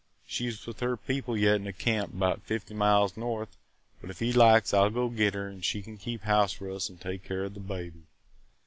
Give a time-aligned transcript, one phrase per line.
[0.25, 3.55] She 's with her people yet in a camp 'bout fifty miles north
[4.01, 6.71] but if he likes I 'll go get her an' she can keep house for
[6.71, 8.07] us an' take care of th' baby.